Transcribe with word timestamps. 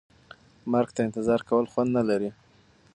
مرګ 0.71 0.89
ته 0.95 1.01
انتظار 1.07 1.41
کول 1.49 1.65
خوند 1.71 1.89
نه 1.97 2.03
لري. 2.09 2.29